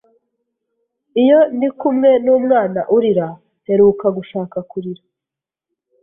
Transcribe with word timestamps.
Iyo 1.21 1.39
ndi 1.55 1.67
kumwe 1.79 2.09
numwana 2.23 2.79
urira, 2.95 3.27
mperuka 3.61 4.05
gushaka 4.17 4.57
kurira! 4.69 5.03